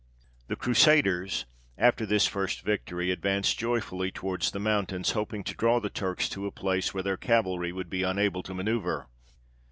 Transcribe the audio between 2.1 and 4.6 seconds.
first victory, advanced joyfully towards the